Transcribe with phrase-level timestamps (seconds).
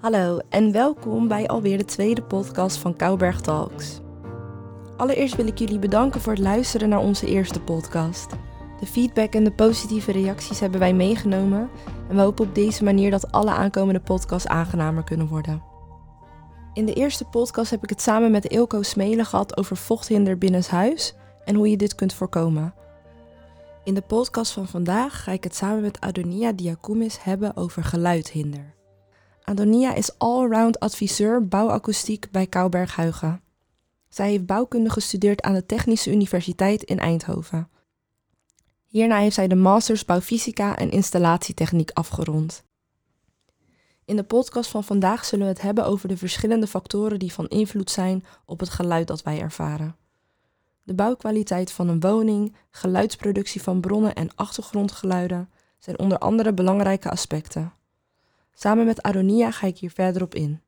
[0.00, 4.00] Hallo en welkom bij alweer de tweede podcast van Kouberg Talks.
[4.96, 8.30] Allereerst wil ik jullie bedanken voor het luisteren naar onze eerste podcast.
[8.78, 11.70] De feedback en de positieve reacties hebben wij meegenomen
[12.08, 15.62] en we hopen op deze manier dat alle aankomende podcasts aangenamer kunnen worden.
[16.72, 21.14] In de eerste podcast heb ik het samen met Ilko Smelen gehad over vochthinder binnenshuis
[21.44, 22.74] en hoe je dit kunt voorkomen.
[23.84, 28.78] In de podcast van vandaag ga ik het samen met Adonia Diakoumis hebben over geluidhinder.
[29.42, 33.42] Adonia is allround adviseur bouwakoestiek bij Kouberg Huigen.
[34.08, 37.68] Zij heeft bouwkunde gestudeerd aan de Technische Universiteit in Eindhoven.
[38.86, 42.64] Hierna heeft zij de Masters Bouwfysica en Installatietechniek afgerond.
[44.04, 47.48] In de podcast van vandaag zullen we het hebben over de verschillende factoren die van
[47.48, 49.96] invloed zijn op het geluid dat wij ervaren.
[50.82, 57.72] De bouwkwaliteit van een woning, geluidsproductie van bronnen en achtergrondgeluiden zijn onder andere belangrijke aspecten.
[58.62, 60.62] Samen met Adonia ga ik hier verder op in.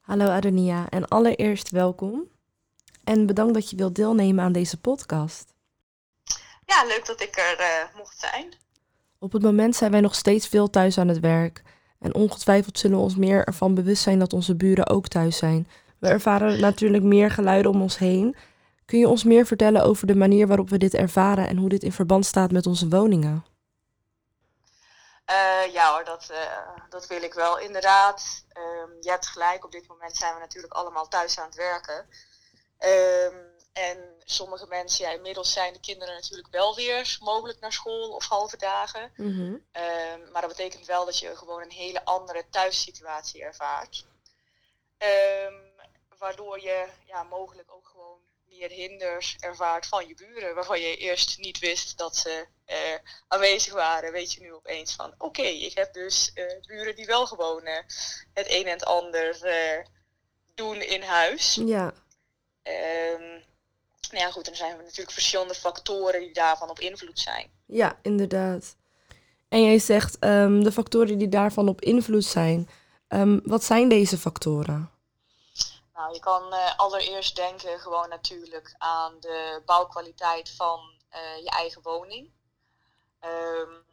[0.00, 2.22] Hallo Adonia en allereerst welkom.
[3.04, 5.54] En bedankt dat je wilt deelnemen aan deze podcast.
[6.64, 8.54] Ja, leuk dat ik er uh, mocht zijn.
[9.18, 11.62] Op het moment zijn wij nog steeds veel thuis aan het werk.
[11.98, 15.68] En ongetwijfeld zullen we ons meer ervan bewust zijn dat onze buren ook thuis zijn.
[15.98, 18.36] We ervaren natuurlijk meer geluiden om ons heen.
[18.84, 21.82] Kun je ons meer vertellen over de manier waarop we dit ervaren en hoe dit
[21.82, 23.44] in verband staat met onze woningen?
[25.30, 28.44] Uh, ja hoor, dat, uh, dat wil ik wel inderdaad.
[28.56, 32.08] Um, je hebt gelijk, op dit moment zijn we natuurlijk allemaal thuis aan het werken.
[32.78, 38.10] Um, en sommige mensen, ja, inmiddels zijn de kinderen natuurlijk wel weer mogelijk naar school
[38.10, 39.12] of halve dagen.
[39.16, 39.64] Mm -hmm.
[39.82, 44.06] um, maar dat betekent wel dat je gewoon een hele andere thuissituatie ervaart.
[46.18, 47.85] waardoor je ja, mogelijk ook
[48.58, 52.76] meer hinders ervaart van je buren, waarvan je eerst niet wist dat ze uh,
[53.28, 57.06] aanwezig waren, weet je nu opeens van oké, okay, ik heb dus uh, buren die
[57.06, 57.76] wel gewoon uh,
[58.32, 59.36] het een en het ander
[60.54, 61.54] doen in huis.
[61.54, 61.86] Ja.
[62.62, 63.44] Um,
[64.10, 67.50] nou ja, goed, dan zijn er natuurlijk verschillende factoren die daarvan op invloed zijn.
[67.66, 68.76] Ja, inderdaad.
[69.48, 72.68] En jij zegt um, de factoren die daarvan op invloed zijn.
[73.08, 74.90] Um, wat zijn deze factoren?
[75.96, 80.80] Nou, je kan uh, allereerst denken gewoon natuurlijk aan de bouwkwaliteit van
[81.14, 82.32] uh, je eigen woning.
[83.20, 83.86] Um,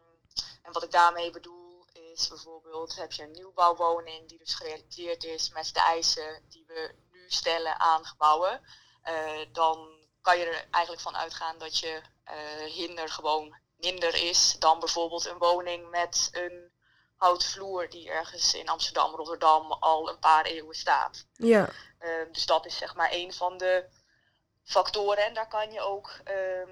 [0.62, 5.50] en wat ik daarmee bedoel is bijvoorbeeld heb je een nieuwbouwwoning die dus gerealiseerd is
[5.50, 8.62] met de eisen die we nu stellen aan gebouwen.
[9.06, 9.90] Uh, dan
[10.22, 12.02] kan je er eigenlijk van uitgaan dat je
[12.68, 16.72] hinder gewoon minder is dan bijvoorbeeld een woning met een
[17.16, 21.26] houten vloer die ergens in Amsterdam, Rotterdam al een paar eeuwen staat.
[21.34, 21.70] Ja.
[22.04, 23.86] Uh, dus dat is zeg maar een van de
[24.64, 25.26] factoren.
[25.26, 26.70] En daar kan je ook um,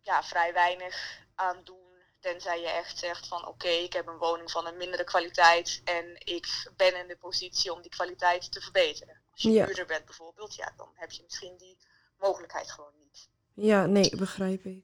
[0.00, 1.82] ja, vrij weinig aan doen.
[2.20, 5.80] Tenzij je echt zegt van oké, okay, ik heb een woning van een mindere kwaliteit
[5.84, 6.46] en ik
[6.76, 9.20] ben in de positie om die kwaliteit te verbeteren.
[9.32, 9.64] Als je ja.
[9.64, 11.76] huurder bent bijvoorbeeld, ja, dan heb je misschien die
[12.18, 13.28] mogelijkheid gewoon niet.
[13.54, 14.82] Ja, nee, begrijp ik.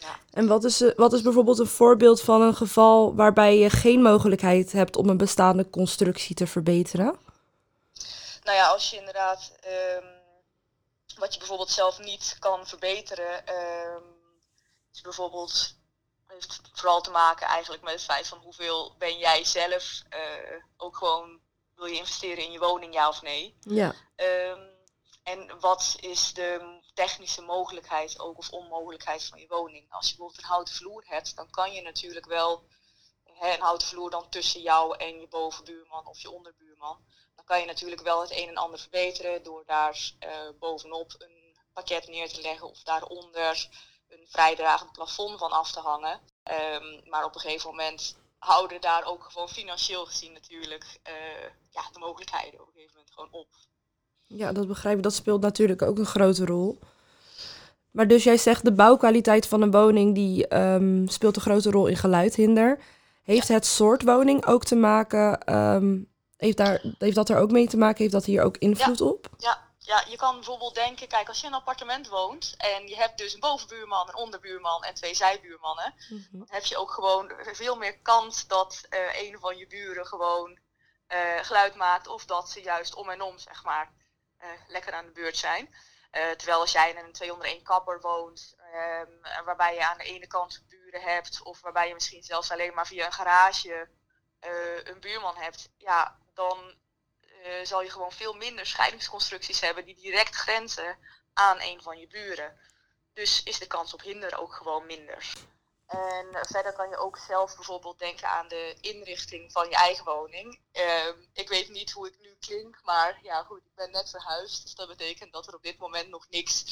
[0.00, 0.16] Ja.
[0.30, 4.72] En wat is, wat is bijvoorbeeld een voorbeeld van een geval waarbij je geen mogelijkheid
[4.72, 7.18] hebt om een bestaande constructie te verbeteren?
[8.42, 9.52] Nou ja, als je inderdaad
[9.96, 10.20] um,
[11.16, 14.02] wat je bijvoorbeeld zelf niet kan verbeteren, um,
[14.92, 15.80] is bijvoorbeeld
[16.26, 20.96] heeft vooral te maken eigenlijk met het feit van hoeveel ben jij zelf uh, ook
[20.96, 21.40] gewoon
[21.74, 23.56] wil je investeren in je woning, ja of nee?
[23.60, 23.94] Ja.
[24.16, 24.70] Um,
[25.22, 29.92] en wat is de technische mogelijkheid ook of onmogelijkheid van je woning?
[29.92, 32.66] Als je bijvoorbeeld een houten vloer hebt, dan kan je natuurlijk wel
[33.24, 37.04] hè, een houten vloer dan tussen jou en je bovenbuurman of je onderbuurman.
[37.42, 41.56] Dan kan je natuurlijk wel het een en ander verbeteren door daar uh, bovenop een
[41.72, 43.68] pakket neer te leggen of daaronder
[44.08, 46.20] een vrijdragend plafond van af te hangen.
[46.72, 51.14] Um, maar op een gegeven moment houden daar ook gewoon financieel gezien natuurlijk uh,
[51.70, 53.48] ja, de mogelijkheden op een gegeven moment gewoon op.
[54.26, 55.02] Ja, dat begrijp ik.
[55.02, 56.78] Dat speelt natuurlijk ook een grote rol.
[57.90, 61.86] Maar dus jij zegt de bouwkwaliteit van een woning die um, speelt een grote rol
[61.86, 62.78] in geluidhinder.
[63.22, 63.54] Heeft ja.
[63.54, 66.11] het soort woning ook te maken, um,
[66.42, 69.04] heeft, daar, heeft dat er ook mee te maken, heeft dat hier ook invloed ja.
[69.04, 69.28] op?
[69.38, 69.68] Ja.
[69.78, 73.18] ja, je kan bijvoorbeeld denken, kijk als je in een appartement woont en je hebt
[73.18, 76.44] dus een bovenbuurman, een onderbuurman en twee zijbuurmannen, mm -hmm.
[76.46, 80.58] heb je ook gewoon veel meer kans dat uh, een van je buren gewoon
[81.08, 83.92] uh, geluid maakt of dat ze juist om en om, zeg maar,
[84.42, 85.74] uh, lekker aan de beurt zijn.
[86.36, 88.56] Terwijl als jij in een 201 kapper woont,
[89.00, 92.74] um, waarbij je aan de ene kant buren hebt, of waarbij je misschien zelfs alleen
[92.74, 93.88] maar via een garage
[94.84, 96.74] een buurman hebt, ja, dan
[97.62, 100.98] zal je gewoon veel minder scheidingsconstructies hebben die direct grenzen
[101.32, 102.58] aan een van je buren.
[103.12, 105.32] Dus is de kans op hinder ook gewoon minder.
[105.86, 110.60] En verder kan je ook zelf bijvoorbeeld denken aan de inrichting van je eigen woning.
[110.72, 114.62] Ehm, ik weet niet hoe ik nu klink, maar ja goed, ik ben net verhuisd.
[114.62, 116.64] Dus dat betekent dat er op dit moment nog niks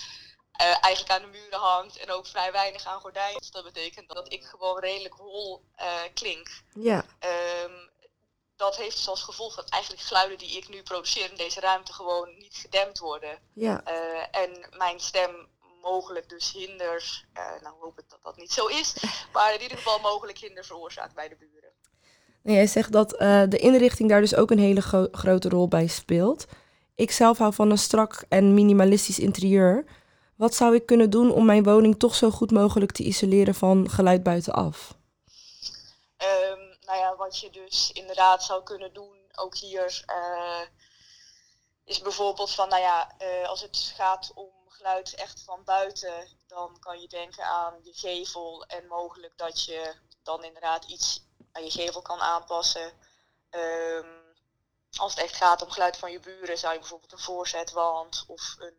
[0.60, 3.38] uh, eigenlijk aan de muren hangt en ook vrij weinig aan gordijnen.
[3.38, 6.48] Dus dat betekent dat ik gewoon redelijk hol uh, klink.
[6.74, 7.04] Ja.
[7.64, 7.89] Um,
[8.60, 11.92] dat heeft dus als gevolg dat eigenlijk geluiden die ik nu produceer in deze ruimte
[11.92, 13.38] gewoon niet gedempt worden.
[13.54, 13.82] Ja.
[13.88, 15.48] Uh, en mijn stem
[15.82, 17.24] mogelijk dus hinder,
[17.62, 18.94] nou hoop ik dat dat niet zo is,
[19.34, 21.72] maar in ieder geval mogelijk hinder veroorzaakt bij de buren.
[22.42, 23.10] Nou, jij zegt dat
[23.50, 26.46] de inrichting daar dus ook een hele grote rol bij speelt.
[26.94, 29.84] Ik zelf hou van een strak en minimalistisch interieur.
[30.36, 33.90] Wat zou ik kunnen doen om mijn woning toch zo goed mogelijk te isoleren van
[33.90, 34.94] geluid buitenaf?
[36.18, 36.59] Um,
[36.90, 40.60] nou ja, wat je dus inderdaad zou kunnen doen, ook hier, uh,
[41.84, 46.78] is bijvoorbeeld van, nou ja, uh, als het gaat om geluid echt van buiten, dan
[46.78, 51.22] kan je denken aan je gevel en mogelijk dat je dan inderdaad iets
[51.52, 52.92] aan je gevel kan aanpassen.
[53.50, 54.34] Um,
[54.96, 58.56] als het echt gaat om geluid van je buren, zou je bijvoorbeeld een voorzetwand of
[58.58, 58.78] een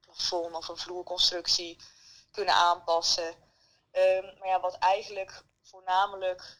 [0.00, 1.82] plafond of een vloerconstructie
[2.30, 3.28] kunnen aanpassen.
[3.92, 6.59] Um, maar ja, wat eigenlijk voornamelijk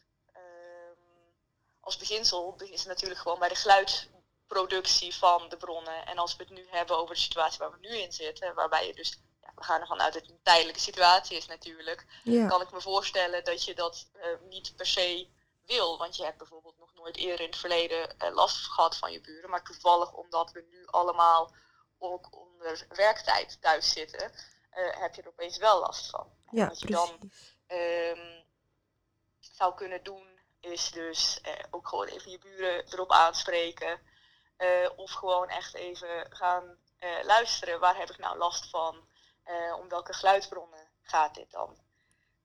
[1.81, 6.05] als beginsel is het natuurlijk gewoon bij de geluidproductie van de bronnen.
[6.05, 8.87] En als we het nu hebben over de situatie waar we nu in zitten, waarbij
[8.87, 12.47] je dus, ja, we gaan ervan uit dat het een tijdelijke situatie is natuurlijk, ja.
[12.47, 15.27] kan ik me voorstellen dat je dat uh, niet per se
[15.65, 15.97] wil.
[15.97, 19.21] Want je hebt bijvoorbeeld nog nooit eerder in het verleden uh, last gehad van je
[19.21, 19.49] buren.
[19.49, 21.53] Maar toevallig omdat we nu allemaal
[21.97, 24.31] ook onder werktijd thuis zitten,
[24.73, 26.27] uh, heb je er opeens wel last van.
[26.51, 27.31] Ja, je dan
[27.67, 28.45] um,
[29.39, 30.30] zou kunnen doen,
[30.61, 33.99] is dus uh, ook gewoon even je buren erop aanspreken.
[34.57, 36.77] Uh, of gewoon echt even gaan
[37.23, 37.79] luisteren.
[37.79, 39.09] Waar heb ik nou last van?
[39.79, 41.77] om welke geluidsbronnen gaat dit dan?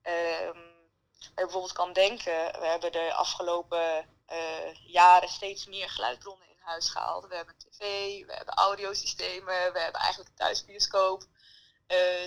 [0.03, 4.09] Je bijvoorbeeld kan denken, we hebben de afgelopen
[4.85, 7.27] jaren steeds meer geluidsbronnen huis gehaald.
[7.27, 7.79] We hebben tv,
[8.25, 11.23] we hebben audiosystemen, we hebben eigenlijk een thuisbioscoop.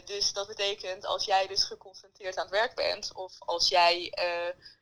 [0.04, 4.12] Dus dat betekent als jij dus geconcentreerd aan het werk bent of als jij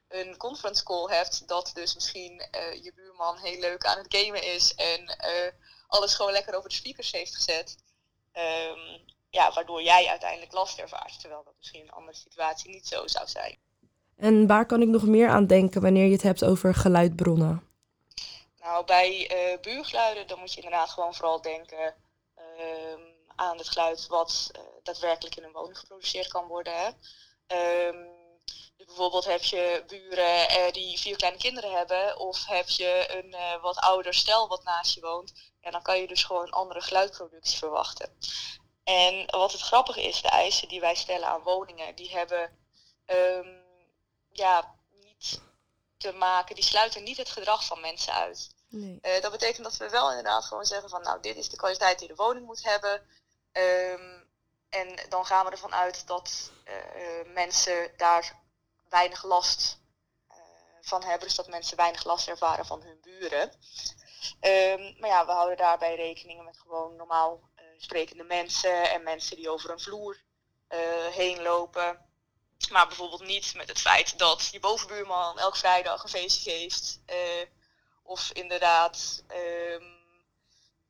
[0.08, 4.42] een conference call hebt, dat dus misschien uh, je buurman heel leuk aan het gamen
[4.42, 5.16] is en
[5.86, 7.76] alles gewoon lekker over de speakers heeft gezet.
[8.32, 9.00] Um,
[9.30, 13.06] ja, waardoor jij uiteindelijk last ervaart, terwijl dat misschien in een andere situatie niet zo
[13.06, 13.56] zou zijn.
[14.16, 17.68] En waar kan ik nog meer aan denken wanneer je het hebt over geluidbronnen?
[18.60, 21.94] Nou, bij uh, buurgeluiden dan moet je inderdaad gewoon vooral denken
[22.38, 22.44] uh,
[23.36, 24.50] aan het geluid wat
[24.82, 26.72] daadwerkelijk in een woning geproduceerd kan worden.
[26.76, 26.88] Hè.
[27.88, 28.17] Um,
[28.76, 33.60] dus bijvoorbeeld heb je buren uh, die vier kleine kinderen hebben, of heb je een
[33.60, 37.58] wat ouder stel wat naast je woont, en dan kan je dus gewoon andere geluidproductie
[37.58, 38.16] verwachten.
[38.84, 42.58] En wat het grappige is, de eisen die wij stellen aan woningen, die hebben
[43.06, 43.64] um,
[44.32, 45.40] ja, niet
[45.96, 48.56] te maken, die sluiten niet het gedrag van mensen uit.
[48.68, 48.98] Nee.
[49.02, 51.98] Uh, dat betekent dat we wel inderdaad gewoon zeggen van nou, dit is de kwaliteit
[51.98, 53.02] die de woning moet hebben.
[53.52, 54.27] Um,
[54.68, 58.40] en dan gaan we ervan uit dat uh, mensen daar
[58.88, 59.78] weinig last
[60.30, 60.36] uh,
[60.80, 61.26] van hebben.
[61.26, 63.52] Dus dat mensen weinig last ervaren van hun buren.
[64.40, 67.40] Um, maar ja, we houden daarbij rekening met gewoon normaal
[67.78, 70.20] sprekende mensen en mensen die over een vloer
[71.10, 72.06] heen lopen.
[72.70, 77.00] Maar bijvoorbeeld niet met het feit dat je bovenbuurman elke vrijdag een feestje geeft.
[78.02, 79.97] Of inderdaad, um,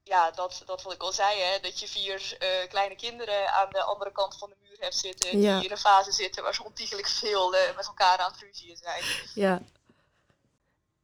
[0.09, 3.71] ja, dat, dat wat ik al zei, hè, dat je vier uh, kleine kinderen aan
[3.71, 5.41] de andere kant van de muur hebt zitten.
[5.41, 5.57] Ja.
[5.57, 8.77] Die in een fase zitten waar ze ontiegelijk veel uh, met elkaar aan het ruzien
[8.77, 9.03] zijn.
[9.35, 9.61] Ja.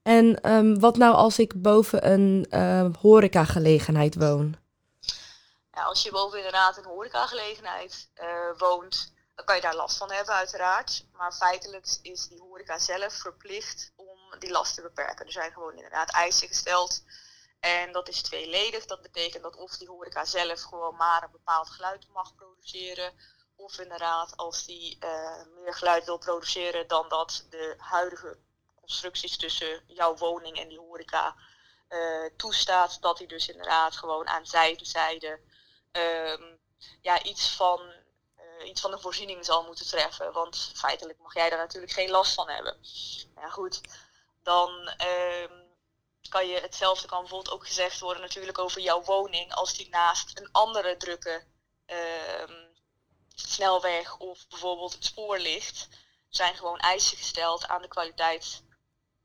[0.03, 4.57] En um, wat nou als ik boven een uh, horecagelegenheid woon?
[5.73, 8.09] Ja, als je boven inderdaad een horecagelegenheid
[8.59, 11.05] woont, dan kan je daar last van hebben uiteraard.
[11.13, 15.27] Maar feitelijk is die horeca zelf verplicht om die last te beperken.
[15.27, 17.03] Er zijn gewoon inderdaad eisen gesteld.
[17.65, 18.87] En dat is tweeledig.
[18.87, 23.13] Dat betekent dat of die horeca zelf gewoon maar een bepaald geluid mag produceren.
[23.57, 28.39] Of inderdaad als die uh, meer geluid wil produceren dan dat de huidige
[28.81, 31.37] constructies tussen jouw woning en die horeca
[31.89, 33.03] uh, toestaat.
[33.03, 35.41] Dat hij dus inderdaad gewoon aan zijde
[35.93, 36.59] um,
[37.01, 37.81] ja, iets van
[38.39, 40.33] uh, iets van de voorziening zal moeten treffen.
[40.33, 42.77] Want feitelijk mag jij daar natuurlijk geen last van hebben.
[43.37, 43.81] Ja, goed
[44.45, 44.71] dan
[45.07, 45.64] um,
[46.29, 50.39] kan je hetzelfde kan bijvoorbeeld ook gezegd worden natuurlijk over jouw woning als die naast
[50.39, 51.45] een andere drukke
[51.87, 52.77] um,
[53.35, 55.89] snelweg of bijvoorbeeld het spoor ligt,
[56.29, 58.63] zijn gewoon eisen gesteld aan de kwaliteit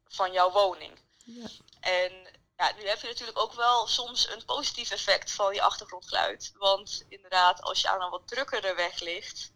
[0.08, 1.00] van jouw woning.
[1.18, 1.48] Ja.
[1.80, 2.28] En
[2.58, 6.52] ja, nu heb je natuurlijk ook wel soms een positief effect van je achtergrondgeluid.
[6.58, 9.52] Want inderdaad, als je aan een wat drukkere weg ligt,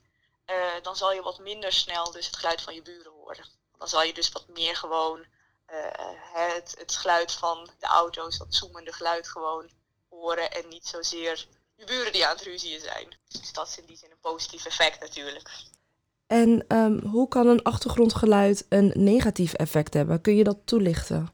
[0.82, 3.46] dan zal je wat minder snel dus het geluid van je buren horen.
[3.78, 5.26] Dan zal je dus wat meer gewoon
[6.34, 9.70] het, het geluid van de auto's, dat zoemende geluid gewoon
[10.10, 13.18] horen en niet zozeer je buren die aan het ruzien zijn.
[13.28, 15.50] Dus dat is in die zin een positief effect natuurlijk.
[16.28, 20.22] En ehm, hoe kan een achtergrondgeluid een negatief effect hebben?
[20.22, 21.34] Kun je dat toelichten?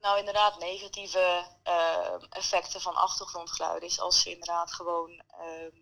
[0.00, 5.76] Nou, inderdaad, negatieve ehm, effecten van achtergrondgeluiden is als ze inderdaad gewoon ehm,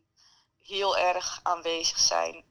[0.59, 2.45] heel erg aanwezig zijn.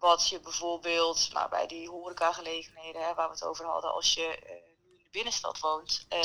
[0.00, 4.38] Wat je bijvoorbeeld nou, bij die horecagelegenheden, hè, waar we het over hadden, als je
[4.38, 4.50] eh,
[4.82, 6.20] nu in de binnenstad woont, uh,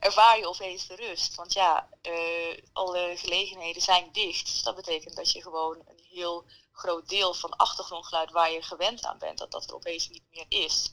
[0.00, 1.34] ervaar je opeens de rust.
[1.34, 4.46] Want ja, uh, alle gelegenheden zijn dicht.
[4.46, 9.04] Dus dat betekent dat je gewoon een heel groot deel van achtergrondgeluid waar je gewend
[9.04, 10.90] aan bent, dat dat er opeens niet meer is.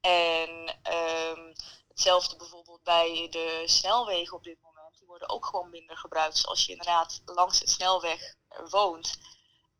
[0.00, 0.50] En
[0.94, 1.54] um,
[1.88, 4.98] hetzelfde bijvoorbeeld bij de snelwegen op dit moment.
[4.98, 6.34] Die worden ook gewoon minder gebruikt.
[6.34, 8.34] Dus als je inderdaad langs de snelweg
[8.70, 9.18] woont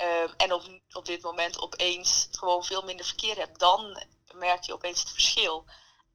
[0.02, 4.02] um, en op, op dit moment opeens gewoon veel minder verkeer hebt, dan
[4.34, 5.64] merk je opeens het verschil.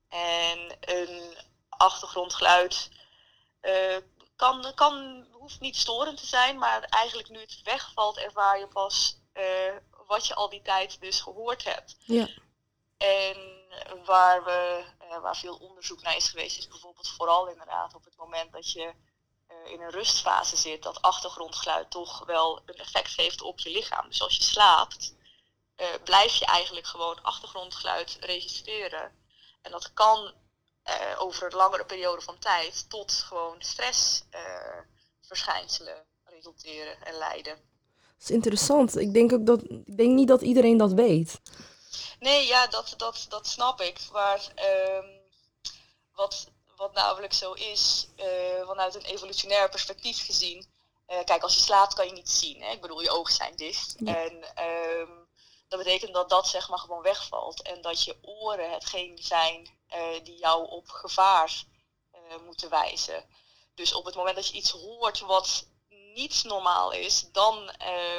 [0.10, 1.38] En een
[1.70, 2.90] achtergrondgeluid
[3.62, 3.98] uh,
[4.36, 9.18] kan, kan hoeft niet storend te zijn, maar eigenlijk nu het wegvalt, ervaar je pas
[9.34, 9.76] uh,
[10.08, 11.96] wat je al die tijd dus gehoord hebt.
[12.00, 12.28] Ja.
[12.98, 13.66] En
[14.06, 18.18] waar, we, uh, waar veel onderzoek naar is geweest, is bijvoorbeeld vooral inderdaad op het
[18.18, 18.94] moment dat je
[19.50, 24.08] uh, in een rustfase zit, dat achtergrondgeluid toch wel een effect heeft op je lichaam.
[24.08, 25.16] Dus als je slaapt,
[26.04, 29.12] blijf je eigenlijk gewoon achtergrondgeluid registreren.
[29.62, 30.34] En dat kan
[31.18, 34.24] over een langere periode van tijd tot gewoon stress
[35.22, 37.56] verschijnselen resulteren en leiden.
[38.18, 38.98] Dat is interessant.
[38.98, 41.42] Ik denk ook dat ik denk niet dat iedereen dat weet.
[42.20, 44.00] Nee, ja, dat, dat, dat snap ik.
[44.12, 44.54] Maar
[44.96, 45.06] um,
[46.14, 50.66] wat, wat namelijk zo is, uh, vanuit een evolutionair perspectief gezien.
[51.08, 52.62] Uh, kijk, als je slaapt kan je niet zien.
[52.62, 52.72] Hè?
[52.72, 53.96] Ik bedoel, je ogen zijn dicht.
[54.06, 55.28] En um,
[55.68, 57.62] dat betekent dat dat zeg maar gewoon wegvalt.
[57.62, 61.64] En dat je oren hetgeen zijn uh, die jou op gevaar
[62.46, 63.26] moeten wijzen.
[63.76, 65.68] Dus op het moment dat je iets hoort wat
[66.14, 67.58] niet normaal is, dan,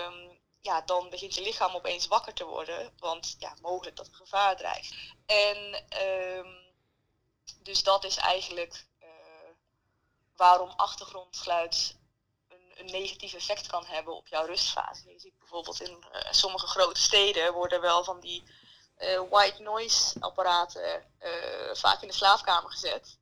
[0.05, 2.93] um, ja, dan begint je lichaam opeens wakker te worden.
[2.99, 4.95] Want ja, mogelijk dat er gevaar dreigt.
[5.27, 6.68] En um,
[7.63, 9.09] dus dat is eigenlijk uh,
[10.37, 11.97] waarom achtergrondgeluid
[12.49, 15.13] een, een, negatief effect kan hebben op jouw rustfase.
[15.13, 18.43] Je ziet bijvoorbeeld in uh, sommige grote steden worden wel van die
[18.99, 21.07] uh, white noise apparaten
[21.73, 23.19] vaak in de slaapkamer gezet.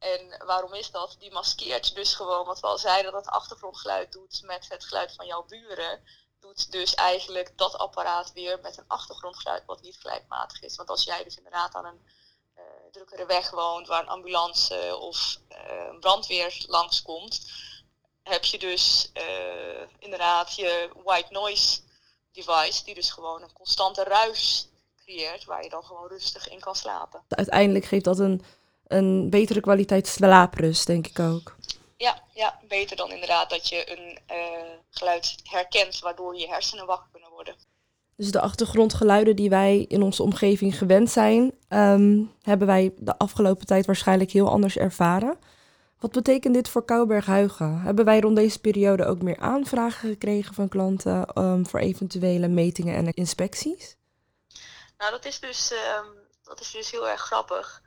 [0.00, 1.16] En waarom is dat?
[1.18, 5.14] Die maskeert dus gewoon wat we al zeiden, dat het achtergrondgeluid doet met het geluid
[5.14, 6.04] van jouw buren.
[6.38, 10.76] Doet dus eigenlijk dat apparaat weer met een achtergrondgeluid wat niet gelijkmatig is.
[10.76, 12.06] Want als jij dus inderdaad aan een
[12.90, 17.50] drukkere weg woont waar een ambulance of uh, brandweer langskomt,
[18.22, 21.80] heb je dus uh, inderdaad je white noise
[22.32, 26.76] device, die dus gewoon een constante ruis creëert, waar je dan gewoon rustig in kan
[26.76, 27.22] slapen.
[27.28, 28.44] Uiteindelijk geeft dat een
[28.90, 31.56] een betere kwaliteit slaaprust, denk ik ook.
[31.96, 34.36] Ja, ja, beter dan inderdaad dat je een uh,
[34.90, 37.19] geluid herkent waardoor je hersenen wakker.
[38.20, 43.66] Dus de achtergrondgeluiden die wij in onze omgeving gewend zijn, um, hebben wij de afgelopen
[43.66, 45.38] tijd waarschijnlijk heel anders ervaren.
[45.98, 47.80] Wat betekent dit voor Kouberg-Huigen?
[47.80, 52.94] Hebben wij rond deze periode ook meer aanvragen gekregen van klanten um, voor eventuele metingen
[52.94, 53.96] en inspecties?
[54.98, 57.82] Nou, dat is dus, um, dat is dus heel erg grappig.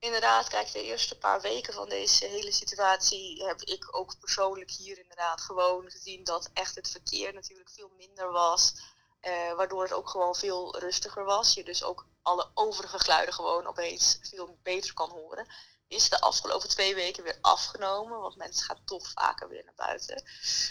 [0.00, 4.98] Inderdaad, kijk, de eerste paar weken van deze hele situatie heb ik ook persoonlijk hier
[4.98, 8.74] inderdaad gewoon gezien dat echt het verkeer natuurlijk veel minder was.
[9.22, 11.54] Uh, waardoor het ook gewoon veel rustiger was.
[11.54, 15.46] Je dus ook alle overige geluiden gewoon opeens veel beter kan horen.
[15.88, 20.22] Is de afgelopen twee weken weer afgenomen, want mensen gaan toch vaker weer naar buiten.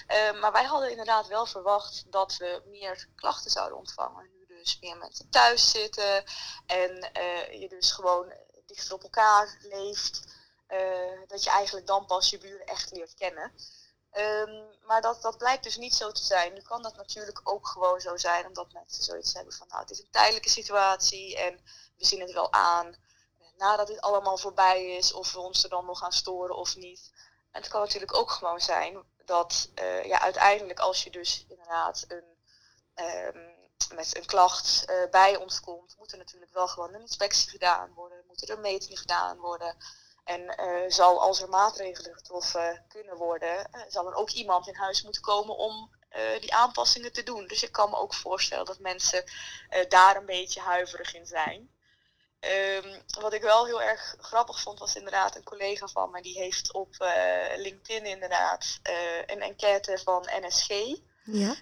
[0.07, 4.98] Uh, maar wij hadden inderdaad wel verwacht dat we meer klachten zouden ontvangen dus meer
[4.98, 6.24] mensen thuis zitten
[6.65, 8.33] en uh, je dus gewoon
[8.70, 10.24] dichter op elkaar leeft,
[10.70, 13.52] uh, dat je eigenlijk dan pas je buren echt leert kennen.
[14.14, 16.54] Um, maar dat, dat blijkt dus niet zo te zijn.
[16.54, 19.92] Nu kan dat natuurlijk ook gewoon zo zijn, omdat mensen zoiets hebben van nou het
[19.92, 21.60] is een tijdelijke situatie en
[21.98, 22.96] we zien het wel aan
[23.58, 27.12] nadat dit allemaal voorbij is, of we ons er dan nog gaan storen of niet.
[27.52, 32.06] En het kan natuurlijk ook gewoon zijn dat uh, ja, uiteindelijk als je dus inderdaad
[32.08, 32.38] een
[33.36, 33.58] um,
[33.96, 38.19] met een klacht bij ons komt, moet er natuurlijk wel gewoon een inspectie gedaan worden,
[38.29, 39.75] moeten er metingen gedaan worden.
[40.24, 44.75] En uh, zal als er maatregelen getroffen kunnen worden, uh, zal er ook iemand in
[44.75, 45.98] huis moeten komen om
[46.39, 47.48] die aanpassingen te doen.
[47.48, 49.24] Dus ik kan me ook voorstellen dat mensen
[49.89, 51.71] daar een beetje huiverig in zijn.
[52.39, 56.38] Ehm, wat ik wel heel erg grappig vond, was inderdaad een collega van me, die
[56.38, 56.95] heeft op
[57.55, 58.79] LinkedIn inderdaad
[59.25, 60.69] een enquête van NSG.
[61.31, 61.55] Ja.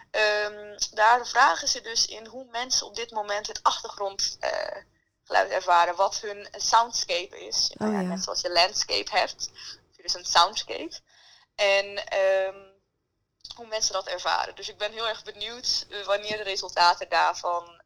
[0.45, 4.85] Um, daar vragen ze dus in hoe mensen op dit moment het achtergrondgeluid
[5.29, 7.73] uh, ervaren, wat hun soundscape is.
[7.77, 8.01] Oh, ja.
[8.01, 10.99] Net zoals je landscape hebt, heb je dus een soundscape.
[11.55, 11.85] En
[12.47, 12.75] um,
[13.55, 14.55] hoe mensen dat ervaren.
[14.55, 17.81] Dus ik ben heel erg benieuwd wanneer de resultaten daarvan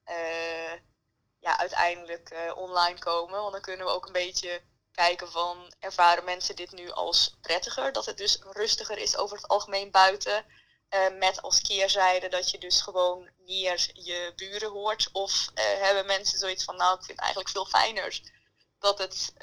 [1.42, 3.40] ja, uiteindelijk uh, online komen.
[3.40, 7.92] Want dan kunnen we ook een beetje kijken van ervaren mensen dit nu als prettiger.
[7.92, 10.46] Dat het dus rustiger is over het algemeen buiten.
[10.94, 15.10] Uh, met als keerzijde dat je dus gewoon meer je buren hoort.
[15.12, 18.22] Of uh, hebben mensen zoiets van nou ik vind het eigenlijk veel fijner
[18.80, 19.34] dat het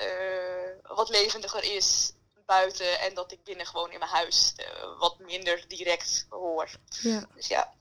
[0.82, 2.12] wat levendiger is
[2.46, 3.00] buiten.
[3.00, 4.54] En dat ik binnen gewoon in mijn huis
[4.98, 6.68] wat minder direct hoor.
[7.02, 7.26] Ja.
[7.34, 7.72] Dus ja.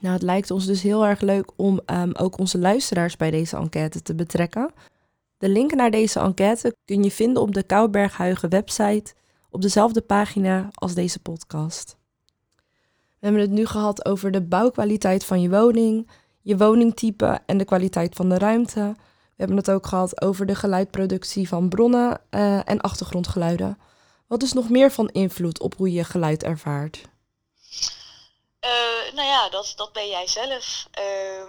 [0.00, 3.56] Nou, het lijkt ons dus heel erg leuk om um, ook onze luisteraars bij deze
[3.56, 4.74] enquête te betrekken.
[5.38, 9.14] De link naar deze enquête kun je vinden op de Kouberghuigen website
[9.50, 11.96] op dezelfde pagina als deze podcast.
[13.24, 16.10] We hebben het nu gehad over de bouwkwaliteit van je woning,
[16.42, 18.94] je woningtype en de kwaliteit van de ruimte.
[18.96, 23.78] We hebben het ook gehad over de geluidproductie van bronnen uh, en achtergrondgeluiden.
[24.26, 27.00] Wat is nog meer van invloed op hoe je geluid ervaart?
[28.64, 30.88] Uh, nou ja, dat, dat ben jij zelf.
[30.98, 31.42] Uh,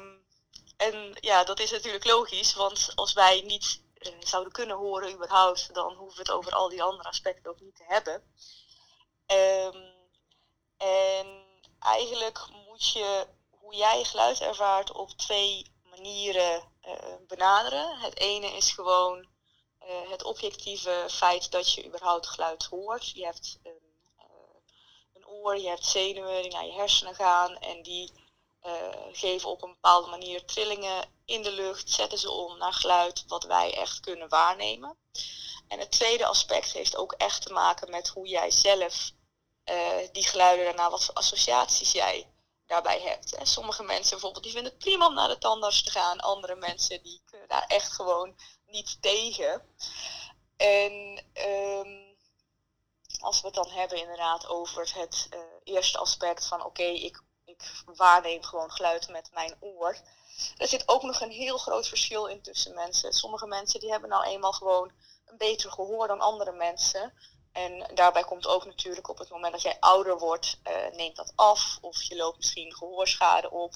[0.77, 5.70] en ja, dat is natuurlijk logisch, want als wij niet uh, zouden kunnen horen überhaupt,
[5.74, 8.22] dan hoeven we het over al die andere aspecten ook niet te hebben.
[9.27, 9.94] Um,
[10.77, 11.45] en
[11.86, 16.94] eigenlijk moet je hoe jij geluid ervaart op twee manieren uh,
[17.27, 17.98] benaderen.
[17.98, 19.34] Het ene is gewoon
[20.10, 23.10] het objectieve feit dat je überhaupt geluid hoort.
[23.10, 23.60] Je hebt
[25.54, 28.12] je hebt zenuwen die naar je hersenen gaan en die
[29.12, 33.44] geven op een bepaalde manier trillingen in de lucht, zetten ze om naar geluid wat
[33.44, 34.98] wij echt kunnen waarnemen.
[35.68, 39.12] En het tweede aspect heeft ook echt te maken met hoe jij zelf
[39.70, 42.30] uh, die geluiden daarna, wat voor associaties jij
[42.66, 43.38] daarbij hebt.
[43.42, 47.04] Sommige mensen bijvoorbeeld die vinden het prima om naar de tandarts te gaan, andere mensen
[47.04, 49.75] die kunnen daar echt gewoon niet tegen.
[50.58, 52.18] En um,
[53.20, 57.84] als we het dan hebben inderdaad over het uh, eerste aspect van oké, ik, ik
[57.86, 59.98] waarneem gewoon geluid met mijn oor.
[60.58, 63.14] Er zit ook nog een heel groot verschil in tussen mensen.
[63.14, 64.92] Sommige mensen die hebben nou eenmaal gewoon
[65.25, 67.14] een beter gehoor dan andere mensen.
[67.55, 71.33] En daarbij komt ook natuurlijk op het moment dat jij ouder wordt, uh, neemt dat
[71.35, 71.77] af.
[71.81, 73.74] Of je loopt misschien gehoorschade op.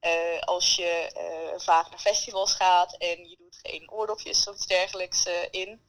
[0.00, 4.66] Uh, als je uh, vaak naar festivals gaat en je doet geen oordopjes of iets
[4.66, 5.84] dergelijks in.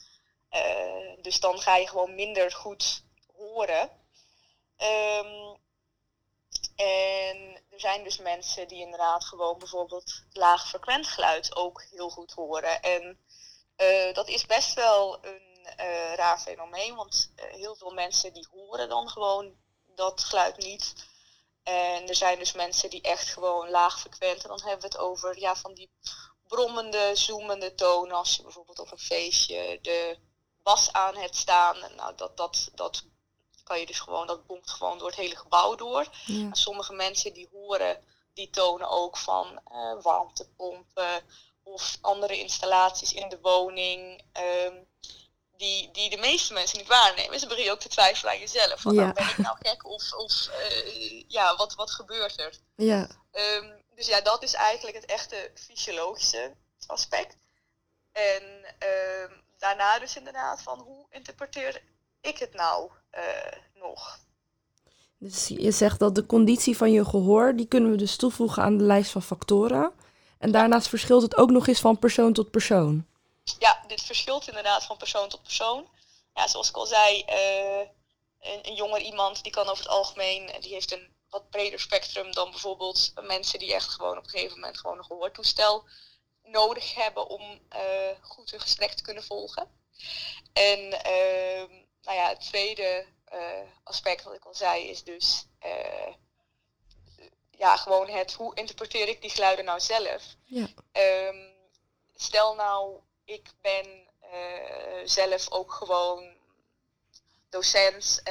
[1.22, 3.04] Dus dan ga je gewoon minder goed
[3.36, 3.90] horen.
[4.78, 5.60] Um,
[6.76, 12.32] en er zijn dus mensen die inderdaad gewoon bijvoorbeeld laag frequent geluid ook heel goed
[12.32, 12.82] horen.
[12.82, 13.20] En
[14.14, 19.10] dat is best wel een uh, raar fenomeen, want heel veel mensen die horen dan
[19.10, 19.56] gewoon
[19.96, 20.94] dat geluid niet.
[21.64, 24.98] En er zijn dus mensen die echt gewoon laag frequent, en dan hebben we het
[24.98, 25.92] over ja, van die
[26.48, 28.16] brommende, zoemende tonen.
[28.16, 30.18] Als je bijvoorbeeld op een feestje de
[30.64, 31.78] bas aan hebt staan.
[31.96, 33.04] Nou, dat, dat, dat
[33.64, 36.08] kan je dus gewoon, dat bonkt gewoon door het hele gebouw door.
[36.52, 41.26] Sommige mensen die horen die tonen ook van uh, warmtepompen
[41.64, 44.24] of andere installaties in de woning.
[44.66, 44.88] Um,
[45.62, 47.40] die, die de meeste mensen niet waarnemen.
[47.40, 48.82] Ze beginnen ook te twijfelen aan jezelf.
[48.82, 52.54] Van, nou, ben ik nou gek of, of uh, ja, wat, wat gebeurt er?
[52.76, 53.10] Ja.
[53.32, 56.54] Um, dus ja, dat is eigenlijk het echte fysiologische
[56.88, 57.38] aspect.
[58.12, 58.44] En
[59.24, 61.82] um, daarna dus inderdaad van hoe interpreteer
[62.22, 63.22] ik het nou uh,
[63.74, 64.20] nog.
[65.18, 68.78] Dus je zegt dat de conditie van je gehoor, die kunnen we dus toevoegen aan
[68.78, 69.92] de lijst van factoren.
[70.38, 73.06] En daarnaast verschilt het ook nog eens van persoon tot persoon.
[73.60, 75.90] Ja, dit verschilt inderdaad van persoon tot persoon.
[76.34, 77.88] Ja, zoals ik al zei, uh,
[78.40, 82.32] een, een, jonger iemand die kan over het algemeen, die heeft een wat breder spectrum
[82.32, 85.84] dan bijvoorbeeld mensen die echt gewoon op een gegeven moment gewoon een gehoortoestel
[86.44, 87.42] nodig hebben om
[87.76, 87.80] uh,
[88.22, 89.80] goed een gesprek te kunnen volgen.
[90.54, 91.68] En uh,
[92.02, 95.46] nou ja, het tweede uh, aspect wat ik al zei is dus
[97.62, 100.24] ja, gewoon het hoe interpreteer ik die geluiden nou zelf.
[100.46, 100.68] Ja.
[101.28, 101.54] Um,
[102.16, 104.10] stel nou, ik ben
[105.04, 106.36] zelf ook gewoon
[107.50, 108.24] docent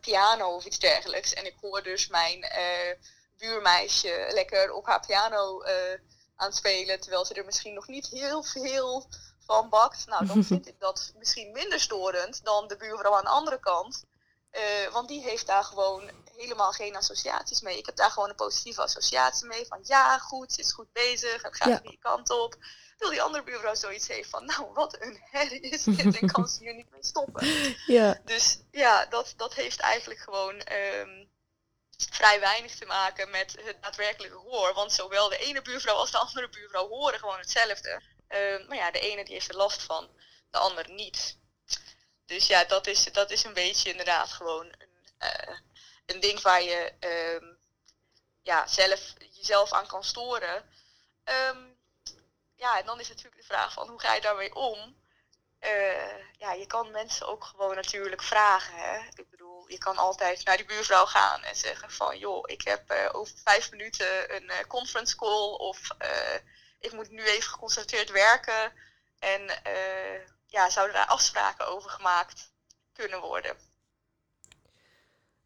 [0.00, 1.32] piano of iets dergelijks.
[1.32, 2.46] En ik hoor dus mijn
[3.38, 5.62] buurmeisje lekker op haar piano
[6.36, 9.08] aan het spelen, terwijl ze er misschien nog niet heel veel
[9.46, 10.06] van bakt.
[10.06, 14.04] Nou, dan vind ik dat misschien minder storend dan de buurvrouw aan de andere kant.
[14.52, 17.78] Uh, want die heeft daar gewoon helemaal geen associaties mee.
[17.78, 19.66] Ik heb daar gewoon een positieve associatie mee.
[19.66, 21.90] Van ja, goed, ze is goed bezig, het gaat ja.
[21.90, 22.56] de kant op.
[22.96, 26.48] Terwijl die andere buurvrouw zoiets heeft van, nou, wat een herrie is dit en kan
[26.48, 27.46] ze hier niet mee stoppen.
[27.86, 28.20] Ja.
[28.24, 31.24] Dus ja, dat, dat heeft eigenlijk gewoon ehm,
[32.10, 34.74] vrij weinig te maken met het daadwerkelijke gehoor.
[34.74, 38.02] Want zowel de ene buurvrouw als de andere buurvrouw horen gewoon hetzelfde.
[38.28, 40.08] Ehm, maar ja, de ene die heeft er last van,
[40.50, 41.38] de andere niet.
[42.26, 45.58] Dus ja, dat is, dat is een beetje inderdaad gewoon een, uh,
[46.06, 47.44] een ding waar je ehm,
[48.42, 49.00] ja, zelf
[49.32, 50.64] jezelf aan kan storen.
[51.24, 51.73] Um,
[52.56, 54.96] ja, en dan is natuurlijk de vraag van hoe ga je daarmee om?
[55.60, 58.74] Uh, ja, je kan mensen ook gewoon natuurlijk vragen.
[58.76, 58.98] Hè?
[59.14, 62.92] Ik bedoel, je kan altijd naar die buurvrouw gaan en zeggen van joh, ik heb
[62.92, 65.80] uh, over vijf minuten een uh, conference call of
[66.80, 68.72] ik moet nu even geconcentreerd werken.
[69.18, 69.42] En
[70.46, 72.52] ja, zouden daar afspraken over gemaakt
[72.92, 73.56] kunnen worden.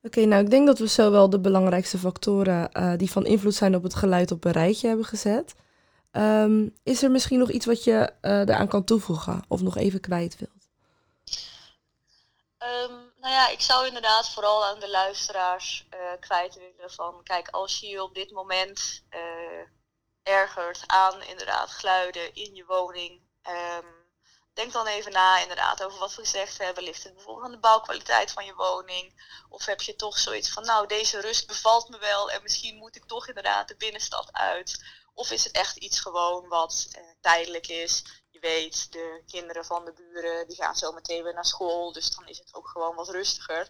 [0.03, 3.75] Oké, nou ik denk dat we zo wel de belangrijkste factoren die van invloed zijn
[3.75, 5.55] op het geluid op een rijtje hebben gezet.
[6.13, 10.01] Um, is er misschien nog iets wat je uh, eraan kan toevoegen of nog even
[10.01, 10.69] kwijt wilt?
[12.59, 17.49] Um, nou ja, ik zou inderdaad vooral aan de luisteraars uh, kwijt willen van, kijk,
[17.49, 19.67] als je je op dit moment uh,
[20.23, 23.87] ergert aan inderdaad geluiden in je woning, um,
[24.59, 26.85] denk dan even na inderdaad over wat we gezegd hebben.
[26.85, 29.23] Ligt het bijvoorbeeld aan de bouwkwaliteit van je woning?
[29.49, 32.97] Of heb je toch zoiets van, nou, deze rust bevalt me wel en misschien moet
[32.97, 34.85] ik toch inderdaad de binnenstad uit?
[35.19, 38.05] Of is het echt iets gewoon wat eh, tijdelijk is?
[38.31, 42.11] Je weet, de kinderen van de buren die gaan zo meteen weer naar school, dus
[42.11, 43.69] dan is het ook gewoon wat rustiger.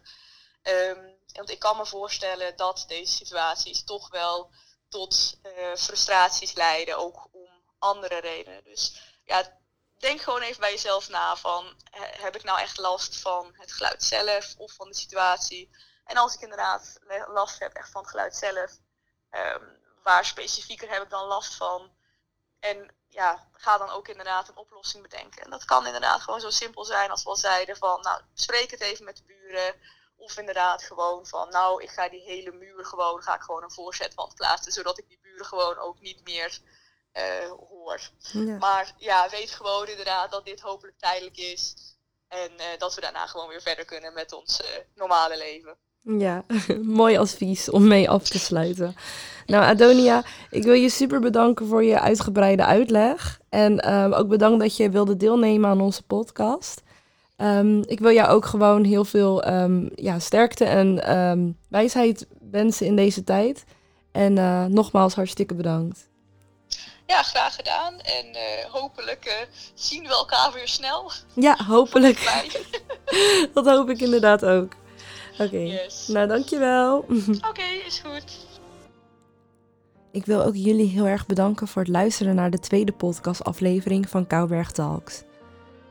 [0.62, 4.50] Um, want ik kan me voorstellen dat deze situaties toch wel
[4.88, 8.64] tot uh, frustraties leiden, ook om andere redenen.
[8.64, 9.60] Dus ja,
[9.98, 14.04] denk gewoon even bij jezelf na van, heb ik nou echt last van het geluid
[14.04, 15.70] zelf of van de situatie?
[16.04, 18.78] En als ik inderdaad last heb echt van het geluid zelf,
[19.30, 19.77] um,
[20.08, 21.90] waar specifieker heb ik dan last van?
[22.60, 25.42] En ja, ga dan ook inderdaad een oplossing bedenken.
[25.42, 28.70] En dat kan inderdaad gewoon zo simpel zijn als we al zeiden van, nou, spreek
[28.70, 29.74] het even met de buren.
[30.16, 33.72] Of inderdaad gewoon van, nou, ik ga die hele muur gewoon, ga ik gewoon een
[33.72, 36.58] voorzetwand plaatsen, zodat ik die buren gewoon ook niet meer
[37.12, 38.00] uh, hoor.
[38.58, 41.74] Maar ja, weet gewoon inderdaad dat dit hopelijk tijdelijk is.
[42.28, 45.78] En uh, dat we daarna gewoon weer verder kunnen met ons uh, normale leven.
[46.02, 46.44] Ja,
[46.82, 48.94] mooi advies om mee af te sluiten.
[49.46, 53.40] Nou, Adonia, ik wil je super bedanken voor je uitgebreide uitleg.
[53.48, 56.82] En um, ook bedankt dat je wilde deelnemen aan onze podcast.
[57.36, 62.96] Um, ik wil jou ook gewoon heel veel um, ja, sterkte en wijsheid wensen in
[62.96, 63.64] deze tijd.
[64.12, 66.08] En uh, nogmaals hartstikke bedankt.
[67.06, 68.00] Ja, graag gedaan.
[68.00, 69.32] En uh, hopelijk uh,
[69.74, 71.10] zien we elkaar weer snel.
[71.34, 72.44] Ja, hopelijk.
[73.54, 74.72] dat hoop ik inderdaad ook.
[75.38, 75.42] Oké.
[75.42, 75.66] Okay.
[75.66, 76.08] Yes.
[76.08, 76.98] Nou, dankjewel.
[76.98, 77.12] Oké,
[77.48, 78.46] okay, is goed.
[80.10, 84.26] Ik wil ook jullie heel erg bedanken voor het luisteren naar de tweede podcastaflevering van
[84.26, 85.22] Kouberg Talks.